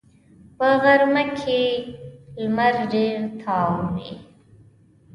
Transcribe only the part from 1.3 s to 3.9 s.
کې لمر ډېر تاو